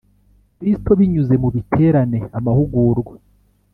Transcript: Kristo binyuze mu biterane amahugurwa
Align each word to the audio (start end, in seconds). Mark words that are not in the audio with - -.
Kristo 0.57 0.91
binyuze 0.99 1.35
mu 1.43 1.49
biterane 1.55 2.19
amahugurwa 2.37 3.15